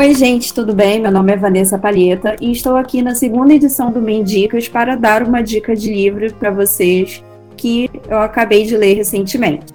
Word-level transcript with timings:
Oi, 0.00 0.14
gente, 0.14 0.54
tudo 0.54 0.72
bem? 0.74 0.98
Meu 0.98 1.10
nome 1.10 1.30
é 1.30 1.36
Vanessa 1.36 1.78
Palheta 1.78 2.34
e 2.40 2.50
estou 2.50 2.74
aqui 2.74 3.02
na 3.02 3.14
segunda 3.14 3.52
edição 3.52 3.92
do 3.92 4.00
Mendicas 4.00 4.66
para 4.66 4.96
dar 4.96 5.22
uma 5.22 5.42
dica 5.42 5.76
de 5.76 5.92
livro 5.92 6.32
para 6.36 6.50
vocês 6.50 7.22
que 7.54 7.90
eu 8.08 8.16
acabei 8.16 8.64
de 8.64 8.78
ler 8.78 8.94
recentemente. 8.94 9.74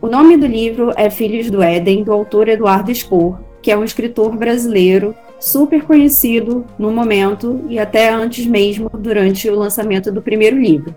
O 0.00 0.06
nome 0.06 0.36
do 0.36 0.46
livro 0.46 0.92
é 0.94 1.10
Filhos 1.10 1.50
do 1.50 1.60
Éden, 1.60 2.04
do 2.04 2.12
autor 2.12 2.48
Eduardo 2.48 2.94
Spor, 2.94 3.40
que 3.60 3.72
é 3.72 3.76
um 3.76 3.82
escritor 3.82 4.36
brasileiro 4.36 5.12
super 5.40 5.82
conhecido 5.82 6.64
no 6.78 6.92
momento 6.92 7.60
e 7.68 7.80
até 7.80 8.10
antes 8.10 8.46
mesmo 8.46 8.88
durante 8.88 9.50
o 9.50 9.58
lançamento 9.58 10.12
do 10.12 10.22
primeiro 10.22 10.56
livro. 10.56 10.94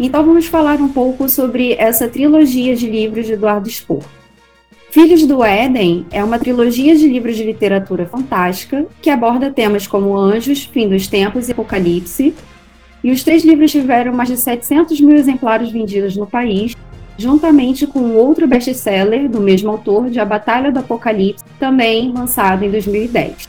Então 0.00 0.24
vamos 0.24 0.46
falar 0.46 0.80
um 0.80 0.88
pouco 0.88 1.28
sobre 1.28 1.74
essa 1.74 2.08
trilogia 2.08 2.74
de 2.74 2.88
livros 2.88 3.26
de 3.26 3.34
Eduardo 3.34 3.68
Spor. 3.68 4.02
Filhos 4.94 5.26
do 5.26 5.42
Éden 5.42 6.06
é 6.12 6.22
uma 6.22 6.38
trilogia 6.38 6.94
de 6.94 7.08
livros 7.08 7.34
de 7.34 7.42
literatura 7.42 8.06
fantástica 8.06 8.86
que 9.02 9.10
aborda 9.10 9.50
temas 9.50 9.88
como 9.88 10.16
anjos, 10.16 10.66
fim 10.66 10.88
dos 10.88 11.08
tempos 11.08 11.48
e 11.48 11.50
apocalipse. 11.50 12.32
E 13.02 13.10
os 13.10 13.24
três 13.24 13.44
livros 13.44 13.72
tiveram 13.72 14.12
mais 14.12 14.28
de 14.28 14.36
700 14.36 15.00
mil 15.00 15.16
exemplares 15.16 15.72
vendidos 15.72 16.16
no 16.16 16.28
país, 16.28 16.76
juntamente 17.18 17.88
com 17.88 18.12
outro 18.12 18.46
best-seller 18.46 19.28
do 19.28 19.40
mesmo 19.40 19.68
autor, 19.68 20.08
de 20.08 20.20
A 20.20 20.24
Batalha 20.24 20.70
do 20.70 20.78
Apocalipse, 20.78 21.44
também 21.58 22.12
lançado 22.12 22.64
em 22.64 22.70
2010. 22.70 23.48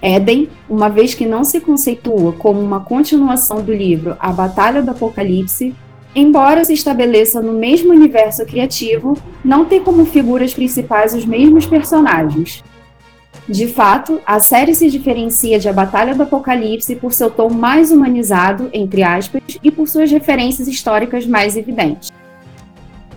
Éden, 0.00 0.48
uma 0.70 0.88
vez 0.88 1.12
que 1.12 1.26
não 1.26 1.42
se 1.42 1.58
conceitua 1.58 2.34
como 2.34 2.60
uma 2.60 2.78
continuação 2.78 3.64
do 3.64 3.74
livro 3.74 4.16
A 4.20 4.30
Batalha 4.30 4.80
do 4.80 4.92
Apocalipse, 4.92 5.74
Embora 6.20 6.64
se 6.64 6.72
estabeleça 6.72 7.40
no 7.40 7.52
mesmo 7.52 7.92
universo 7.92 8.44
criativo, 8.44 9.16
não 9.44 9.64
tem 9.64 9.80
como 9.80 10.04
figuras 10.04 10.52
principais 10.52 11.14
os 11.14 11.24
mesmos 11.24 11.64
personagens. 11.64 12.64
De 13.48 13.68
fato, 13.68 14.20
a 14.26 14.40
série 14.40 14.74
se 14.74 14.90
diferencia 14.90 15.60
de 15.60 15.68
A 15.68 15.72
Batalha 15.72 16.16
do 16.16 16.24
Apocalipse 16.24 16.96
por 16.96 17.12
seu 17.12 17.30
tom 17.30 17.50
mais 17.50 17.92
humanizado, 17.92 18.68
entre 18.72 19.04
aspas, 19.04 19.40
e 19.62 19.70
por 19.70 19.86
suas 19.86 20.10
referências 20.10 20.66
históricas 20.66 21.24
mais 21.24 21.56
evidentes. 21.56 22.10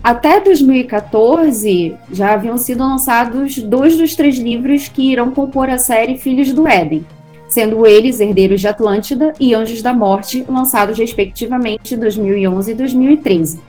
Até 0.04 0.40
2014, 0.40 1.96
já 2.12 2.34
haviam 2.34 2.56
sido 2.56 2.84
lançados 2.84 3.58
dois 3.58 3.98
dos 3.98 4.16
três 4.16 4.38
livros 4.38 4.88
que 4.88 5.12
irão 5.12 5.32
compor 5.32 5.72
a 5.72 5.80
série 5.80 6.20
Filhos 6.20 6.54
do 6.54 6.68
Éden, 6.68 7.04
sendo 7.52 7.86
eles 7.86 8.22
Herdeiros 8.22 8.62
de 8.62 8.68
Atlântida 8.70 9.34
e 9.38 9.54
Anjos 9.54 9.82
da 9.82 9.94
Morte, 9.94 10.46
lançados 10.48 10.98
respectivamente 10.98 11.94
em 11.94 11.98
2011 11.98 12.72
e 12.72 12.74
2013. 12.74 13.60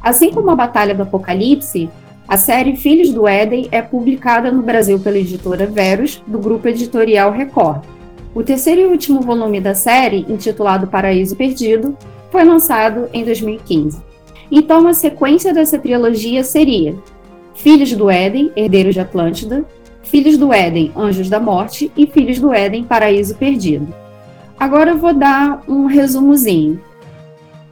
Assim 0.00 0.30
como 0.30 0.48
a 0.48 0.54
Batalha 0.54 0.94
do 0.94 1.02
Apocalipse, 1.02 1.90
a 2.28 2.36
série 2.36 2.76
Filhos 2.76 3.12
do 3.12 3.26
Éden 3.26 3.66
é 3.72 3.82
publicada 3.82 4.52
no 4.52 4.62
Brasil 4.62 5.00
pela 5.00 5.18
editora 5.18 5.66
Verus, 5.66 6.22
do 6.24 6.38
grupo 6.38 6.68
editorial 6.68 7.32
Record. 7.32 7.82
O 8.32 8.44
terceiro 8.44 8.82
e 8.82 8.86
último 8.86 9.20
volume 9.20 9.60
da 9.60 9.74
série, 9.74 10.24
intitulado 10.28 10.86
Paraíso 10.86 11.34
Perdido, 11.34 11.96
foi 12.30 12.44
lançado 12.44 13.08
em 13.12 13.24
2015. 13.24 14.00
Então, 14.52 14.86
a 14.86 14.94
sequência 14.94 15.52
dessa 15.52 15.80
trilogia 15.80 16.44
seria 16.44 16.94
Filhos 17.56 17.92
do 17.92 18.08
Éden, 18.08 18.52
Herdeiros 18.54 18.94
de 18.94 19.00
Atlântida, 19.00 19.64
Filhos 20.02 20.36
do 20.36 20.52
Éden, 20.52 20.92
Anjos 20.96 21.28
da 21.28 21.40
Morte 21.40 21.90
e 21.96 22.06
Filhos 22.06 22.38
do 22.38 22.52
Éden, 22.52 22.84
Paraíso 22.84 23.34
Perdido. 23.36 23.94
Agora 24.58 24.90
eu 24.90 24.98
vou 24.98 25.14
dar 25.14 25.62
um 25.66 25.86
resumozinho. 25.86 26.80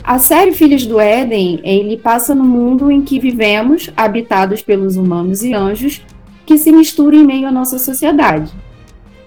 A 0.02 0.18
série 0.18 0.52
Filhos 0.52 0.86
do 0.86 0.98
Éden, 0.98 1.60
ele 1.62 1.96
passa 1.96 2.34
no 2.34 2.44
mundo 2.44 2.90
em 2.90 3.02
que 3.02 3.20
vivemos, 3.20 3.90
habitados 3.96 4.62
pelos 4.62 4.96
humanos 4.96 5.42
e 5.42 5.52
anjos, 5.52 6.02
que 6.46 6.56
se 6.56 6.72
misturam 6.72 7.18
em 7.18 7.24
meio 7.24 7.46
à 7.46 7.52
nossa 7.52 7.78
sociedade. 7.78 8.50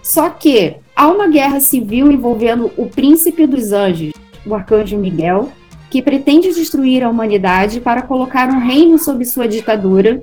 Só 0.02 0.30
que 0.30 0.76
há 0.96 1.08
uma 1.08 1.28
guerra 1.28 1.60
civil 1.60 2.12
envolvendo 2.12 2.72
o 2.76 2.88
príncipe 2.88 3.46
dos 3.46 3.72
anjos, 3.72 4.12
o 4.46 4.54
arcanjo 4.54 4.98
Miguel, 4.98 5.50
que 5.90 6.02
pretende 6.02 6.54
destruir 6.54 7.04
a 7.04 7.10
humanidade 7.10 7.80
para 7.80 8.02
colocar 8.02 8.50
um 8.50 8.60
reino 8.60 8.98
sob 8.98 9.24
sua 9.24 9.48
ditadura 9.48 10.22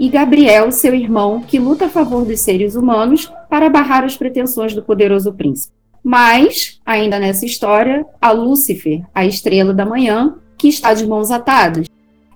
e 0.00 0.08
Gabriel, 0.08 0.72
seu 0.72 0.94
irmão, 0.94 1.42
que 1.46 1.58
luta 1.58 1.84
a 1.84 1.88
favor 1.90 2.24
dos 2.24 2.40
seres 2.40 2.74
humanos 2.74 3.30
para 3.50 3.68
barrar 3.68 4.02
as 4.02 4.16
pretensões 4.16 4.74
do 4.74 4.82
poderoso 4.82 5.30
príncipe. 5.34 5.74
Mas, 6.02 6.80
ainda 6.86 7.18
nessa 7.18 7.44
história, 7.44 8.06
a 8.18 8.30
Lúcifer, 8.30 9.02
a 9.14 9.26
estrela 9.26 9.74
da 9.74 9.84
manhã, 9.84 10.36
que 10.56 10.68
está 10.68 10.94
de 10.94 11.06
mãos 11.06 11.30
atadas, 11.30 11.86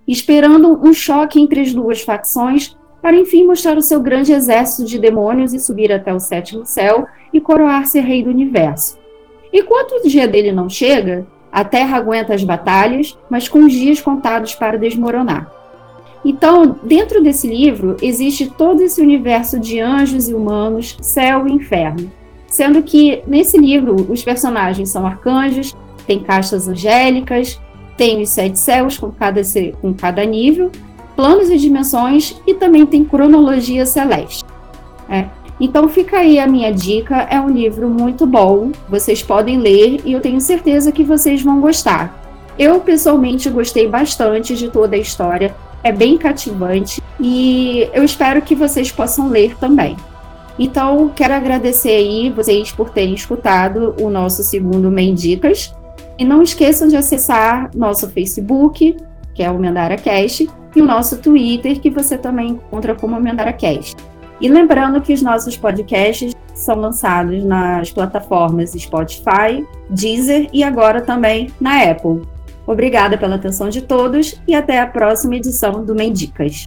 esperando 0.06 0.78
um 0.86 0.92
choque 0.92 1.40
entre 1.40 1.62
as 1.62 1.72
duas 1.72 2.02
facções 2.02 2.76
para 3.00 3.16
enfim 3.16 3.46
mostrar 3.46 3.78
o 3.78 3.82
seu 3.82 3.98
grande 3.98 4.34
exército 4.34 4.84
de 4.84 4.98
demônios 4.98 5.54
e 5.54 5.58
subir 5.58 5.90
até 5.90 6.12
o 6.12 6.20
sétimo 6.20 6.66
céu 6.66 7.06
e 7.32 7.40
coroar-se 7.40 7.98
rei 7.98 8.22
do 8.22 8.28
universo. 8.28 8.98
Enquanto 9.50 9.92
o 9.92 10.06
dia 10.06 10.28
dele 10.28 10.52
não 10.52 10.68
chega, 10.68 11.26
a 11.50 11.64
Terra 11.64 11.96
aguenta 11.96 12.34
as 12.34 12.44
batalhas, 12.44 13.18
mas 13.30 13.48
com 13.48 13.60
os 13.60 13.72
dias 13.72 14.02
contados 14.02 14.54
para 14.54 14.76
desmoronar. 14.76 15.63
Então, 16.24 16.76
dentro 16.82 17.22
desse 17.22 17.46
livro, 17.46 17.96
existe 18.00 18.46
todo 18.46 18.80
esse 18.80 19.00
universo 19.00 19.60
de 19.60 19.78
anjos 19.78 20.28
e 20.28 20.34
humanos, 20.34 20.96
céu 21.02 21.46
e 21.46 21.52
inferno. 21.52 22.10
Sendo 22.46 22.82
que 22.82 23.22
nesse 23.26 23.58
livro 23.58 24.06
os 24.08 24.22
personagens 24.22 24.88
são 24.88 25.06
arcanjos, 25.06 25.74
tem 26.06 26.20
castas 26.20 26.66
angélicas, 26.66 27.60
tem 27.96 28.22
os 28.22 28.30
sete 28.30 28.58
céus 28.58 28.96
com 28.96 29.10
cada, 29.10 29.42
com 29.80 29.92
cada 29.92 30.24
nível, 30.24 30.70
planos 31.14 31.50
e 31.50 31.58
dimensões 31.58 32.40
e 32.46 32.54
também 32.54 32.86
tem 32.86 33.04
cronologia 33.04 33.84
celeste. 33.84 34.44
É. 35.08 35.26
Então 35.60 35.88
fica 35.88 36.18
aí 36.18 36.38
a 36.40 36.46
minha 36.46 36.72
dica, 36.72 37.28
é 37.30 37.40
um 37.40 37.48
livro 37.48 37.88
muito 37.88 38.26
bom, 38.26 38.72
vocês 38.88 39.22
podem 39.22 39.58
ler 39.58 40.00
e 40.04 40.12
eu 40.12 40.20
tenho 40.20 40.40
certeza 40.40 40.90
que 40.90 41.04
vocês 41.04 41.42
vão 41.42 41.60
gostar. 41.60 42.22
Eu 42.58 42.80
pessoalmente 42.80 43.48
gostei 43.50 43.88
bastante 43.88 44.56
de 44.56 44.68
toda 44.68 44.96
a 44.96 44.98
história, 44.98 45.54
é 45.84 45.92
bem 45.92 46.16
cativante 46.16 47.00
e 47.20 47.88
eu 47.92 48.02
espero 48.02 48.42
que 48.42 48.54
vocês 48.54 48.90
possam 48.90 49.28
ler 49.28 49.56
também. 49.58 49.96
Então, 50.58 51.10
quero 51.14 51.34
agradecer 51.34 51.90
aí 51.90 52.30
vocês 52.30 52.72
por 52.72 52.90
terem 52.90 53.14
escutado 53.14 53.94
o 54.00 54.08
nosso 54.08 54.42
segundo 54.42 54.90
Mendicas. 54.90 55.74
E 56.16 56.24
não 56.24 56.42
esqueçam 56.42 56.86
de 56.86 56.96
acessar 56.96 57.70
nosso 57.74 58.08
Facebook, 58.08 58.96
que 59.34 59.42
é 59.42 59.50
o 59.50 59.58
Mendara 59.58 59.96
Cast, 59.96 60.48
e 60.74 60.80
o 60.80 60.84
nosso 60.84 61.18
Twitter, 61.18 61.80
que 61.80 61.90
você 61.90 62.16
também 62.16 62.50
encontra 62.50 62.94
como 62.94 63.20
Mendara 63.20 63.52
Cast. 63.52 63.96
E 64.40 64.48
lembrando 64.48 65.00
que 65.00 65.12
os 65.12 65.22
nossos 65.22 65.56
podcasts 65.56 66.34
são 66.54 66.76
lançados 66.76 67.44
nas 67.44 67.90
plataformas 67.90 68.70
Spotify, 68.72 69.66
Deezer 69.90 70.48
e 70.52 70.62
agora 70.62 71.00
também 71.00 71.50
na 71.60 71.82
Apple. 71.82 72.33
Obrigada 72.66 73.18
pela 73.18 73.36
atenção 73.36 73.68
de 73.68 73.82
todos 73.82 74.40
e 74.46 74.54
até 74.54 74.80
a 74.80 74.86
próxima 74.86 75.36
edição 75.36 75.84
do 75.84 75.94
Mendicas. 75.94 76.66